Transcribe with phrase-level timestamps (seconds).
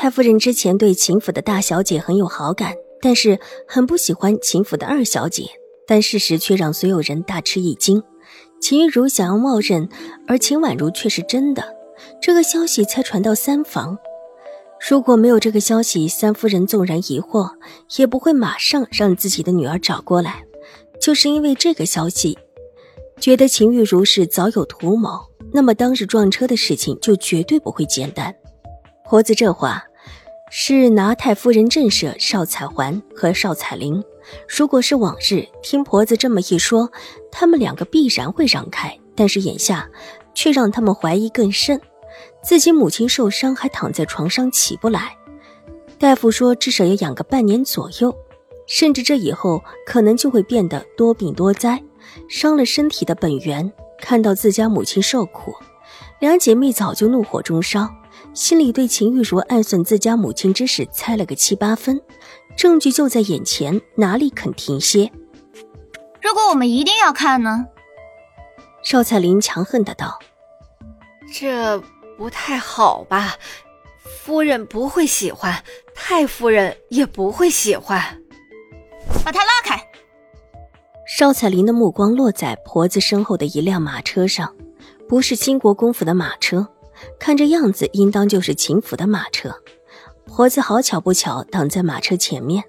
[0.00, 5.44] 太夫人之前对秦府的大小姐很有好感，但是很不喜欢秦府的二小姐。
[5.86, 8.02] 但事实却让所有人大吃一惊：
[8.62, 9.86] 秦玉茹想要冒认，
[10.26, 11.62] 而秦婉如却是真的。
[12.18, 13.98] 这个消息才传到三房，
[14.88, 17.50] 如果没有这个消息，三夫人纵然疑惑，
[17.98, 20.42] 也不会马上让自己的女儿找过来。
[20.98, 22.38] 就是因为这个消息，
[23.20, 25.10] 觉得秦玉茹是早有图谋，
[25.52, 28.34] 那么当日撞车的事情就绝对不会简单。
[29.04, 29.84] 婆子这话。
[30.50, 34.02] 是拿太夫人震慑邵彩环和邵彩玲。
[34.48, 36.90] 如果是往日，听婆子这么一说，
[37.30, 38.96] 他们两个必然会让开。
[39.14, 39.88] 但是眼下，
[40.34, 41.80] 却让他们怀疑更甚。
[42.42, 45.16] 自己母亲受伤，还躺在床上起不来。
[45.98, 48.12] 大夫说至少要养个半年左右，
[48.66, 51.82] 甚至这以后可能就会变得多病多灾，
[52.28, 53.70] 伤了身体的本源。
[54.00, 55.54] 看到自家母亲受苦，
[56.18, 57.88] 两姐妹早就怒火中烧。
[58.32, 62.00] 心里对秦玉茹暗算自家母亲之事猜了个七八分，
[62.56, 65.10] 证据就在眼前，哪里肯停歇？
[66.22, 67.66] 如果我们一定要看呢？
[68.82, 70.18] 邵彩玲强横的道
[71.34, 71.78] ：“这
[72.16, 73.34] 不太好吧？
[74.04, 75.62] 夫人不会喜欢，
[75.94, 78.22] 太夫人也不会喜欢。
[79.24, 79.82] 把他拉开。”
[81.06, 84.54] 邵彩玲的目光落在婆子身后的一辆马车上，
[85.08, 86.68] 不是兴国公府的马车。
[87.18, 89.54] 看这样子，应当就是秦府的马车。
[90.26, 92.62] 婆子好巧不巧挡在马车前面，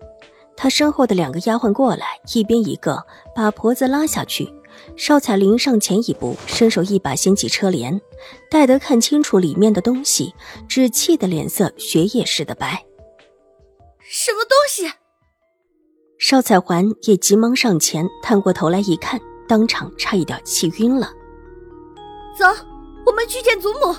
[0.55, 4.51] 她身后的两个丫鬟过来，一边一个把婆子拉下去。
[4.95, 8.01] 邵彩玲上前一步，伸手一把掀起车帘，
[8.49, 10.33] 待得看清楚里面的东西，
[10.67, 12.85] 只气得脸色血液似的白。
[13.99, 14.91] 什么东西？
[16.17, 21.11] 邵彩环也急忙上前，探过头来一看，当场差一点气晕了。
[22.37, 22.45] 走，
[23.05, 23.93] 我们去见祖母。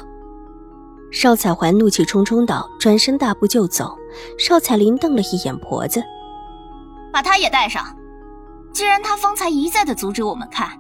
[1.12, 3.94] 邵彩环怒气冲冲道，转身大步就走。
[4.38, 6.02] 邵彩玲瞪了一眼婆子，
[7.12, 7.84] 把他也带上。
[8.72, 10.70] 既然他方才一再的阻止我们看，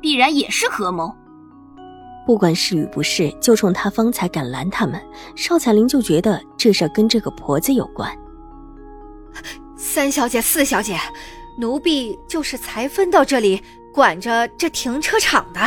[0.00, 1.14] 必然也是合谋。
[2.26, 4.98] 不管是与不是，就冲他方才敢拦他们，
[5.36, 8.10] 邵彩玲就觉得这事跟这个婆子有关。
[9.76, 10.98] 三小姐、四小姐，
[11.58, 15.60] 奴婢就是才分到这里管着这停车场的，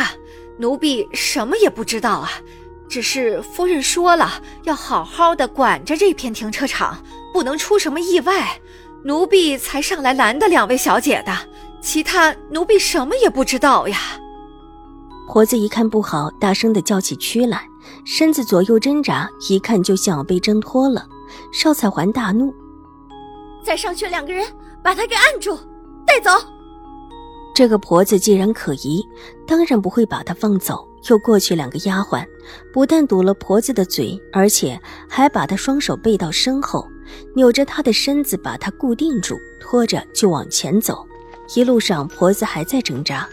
[0.58, 2.30] 奴婢什么也不知道啊。
[2.88, 6.98] 只是夫人说了，要好好的管着这片停车场，
[7.32, 8.60] 不能出什么意外。
[9.04, 11.32] 奴婢才上来拦的两位小姐的，
[11.80, 13.98] 其他奴婢什么也不知道呀。
[15.28, 17.68] 婆子一看不好，大声的叫起屈来，
[18.04, 21.06] 身子左右挣扎，一看就像要被挣脱了。
[21.52, 22.54] 邵彩环大怒
[23.62, 24.46] ：“再上去两个人，
[24.82, 25.58] 把他给按住，
[26.06, 26.30] 带走。”
[27.56, 29.02] 这个婆子既然可疑，
[29.46, 30.86] 当然不会把她放走。
[31.08, 32.22] 又过去两个丫鬟，
[32.70, 34.78] 不但堵了婆子的嘴，而且
[35.08, 36.86] 还把她双手背到身后，
[37.34, 41.02] 扭着她的身子把她固定住，拖着就往前走。
[41.54, 43.26] 一路上，婆子还在挣扎，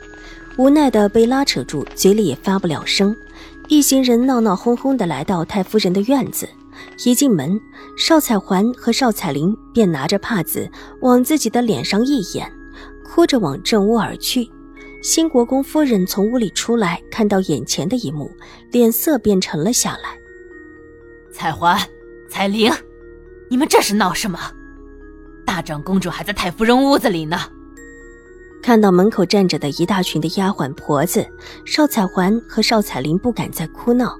[0.56, 3.14] 无奈的被拉扯住，嘴里也发不了声。
[3.68, 6.48] 一行人闹闹哄哄的来到太夫人的院子，
[7.04, 7.60] 一进门，
[7.98, 12.50] 邵彩环和邵彩玲便拿着帕子往自己的脸上一掩。
[13.14, 14.50] 哭着往正屋而去，
[15.04, 18.36] 新国公夫人从屋里出来，看到眼前的一幕，
[18.72, 20.18] 脸色便沉了下来。
[21.32, 21.80] 彩环、
[22.28, 22.74] 彩玲，
[23.52, 24.40] 你们这是闹什么？
[25.46, 27.40] 大长公主还在太夫人屋子里呢。
[28.64, 31.24] 看到门口站着的一大群的丫鬟婆子，
[31.66, 34.18] 邵彩环和邵彩玲不敢再哭闹，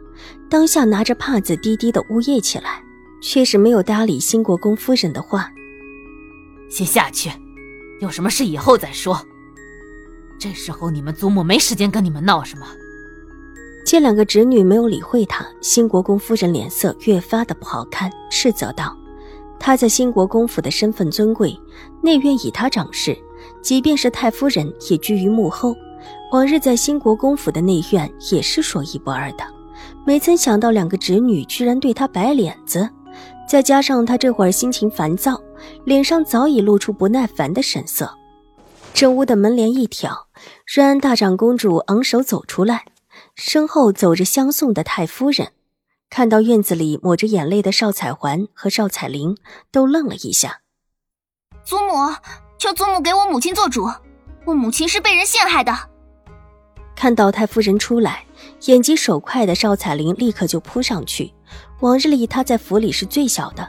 [0.48, 2.84] 当下拿着帕子低低的呜咽起来，
[3.24, 5.50] 却是没有搭理新国公夫人的话。
[6.70, 7.32] 先下去。
[8.04, 9.18] 有什么事以后再说。
[10.38, 12.68] 这时候你们祖母没时间跟你们闹什么。
[13.86, 18.94] 见两个侄女没有理会他，新国公夫人脸色越发的不好看，斥责道
[19.58, 21.58] ：“她在新国公府的身份尊贵，
[22.02, 23.18] 内院以她掌事，
[23.62, 25.74] 即便是太夫人也居于幕后。
[26.34, 29.46] 往日在新国公府的内院也是说一不二的，
[30.06, 32.90] 没曾想到两个侄女居然对她摆脸子，
[33.48, 35.42] 再加上她这会儿心情烦躁。”
[35.86, 38.14] 脸上早已露出不耐烦的神色，
[38.94, 40.28] 正屋的门帘一挑，
[40.66, 42.86] 瑞安大长公主昂首走出来，
[43.36, 45.52] 身后走着相送的太夫人。
[46.10, 49.36] 看到院子里抹着眼泪的邵彩环和邵彩玲，
[49.72, 50.60] 都愣了一下。
[51.66, 51.94] 祖母，
[52.60, 53.90] 求祖母给我母亲做主，
[54.46, 55.74] 我母亲是被人陷害的。
[56.96, 58.26] 看到太夫人出来，
[58.66, 61.34] 眼疾手快的邵彩玲立刻就扑上去。
[61.80, 63.68] 往日里她在府里是最小的，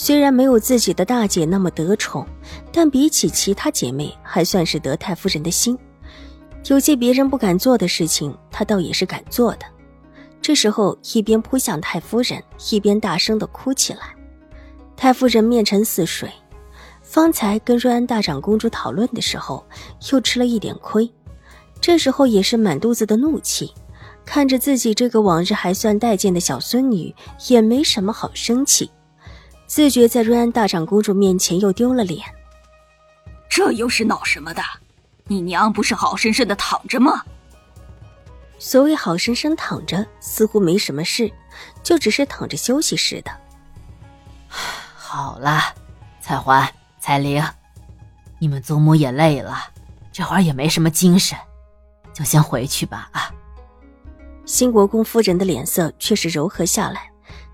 [0.00, 2.24] 虽然没有自己的大姐那么得宠，
[2.72, 5.76] 但比起其他姐妹，还算是得太夫人的心。
[6.66, 9.66] 有些别人不敢做的事情，她倒也是敢做的。
[10.40, 12.40] 这时候，一边扑向太夫人，
[12.70, 14.14] 一边大声的哭起来。
[14.96, 16.30] 太夫人面沉似水，
[17.02, 19.66] 方才跟瑞安大长公主讨论的时候，
[20.12, 21.12] 又吃了一点亏。
[21.80, 23.74] 这时候也是满肚子的怒气，
[24.24, 27.12] 看着自己这个往日还算待见的小孙女，
[27.48, 28.88] 也没什么好生气，
[29.68, 32.26] 自觉在瑞安大长公主面前又丢了脸。
[33.50, 34.62] 这又是闹什么的？
[35.24, 37.22] 你娘不是好生生的躺着吗？
[38.58, 41.30] 所谓好生生躺着，似乎没什么事，
[41.82, 43.30] 就只是躺着休息似的。
[44.96, 45.60] 好了，
[46.22, 46.66] 彩环、
[46.98, 47.44] 彩玲，
[48.38, 49.58] 你们祖母也累了，
[50.10, 51.38] 这会儿也没什么精神。
[52.14, 53.30] 就先回去吧啊！
[54.46, 57.07] 新国公夫人的脸色却是柔和下来，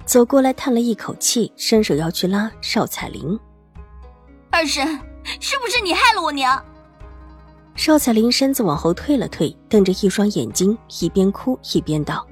[0.05, 3.39] 走过来叹了一口气，伸手要去拉邵彩玲。
[4.51, 4.87] 二婶，
[5.41, 6.63] 是不是你害了我娘？
[7.75, 12.25] 邵彩玲身子往后退了退，瞪着一双眼睛，一边哭一边道：“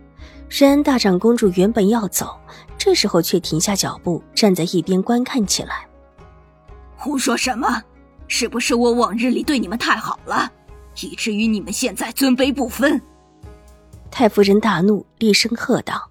[0.48, 2.38] 瑞安大长公主原本要走，
[2.78, 5.86] 这时候却停下脚步，站在一边观看起来。
[6.96, 7.82] 胡说什么？
[8.28, 10.50] 是不是我往日里对你们太好了？”
[11.00, 13.00] 以至于你们现在尊卑不分。
[14.10, 16.10] 太夫人大怒，厉声喝道：“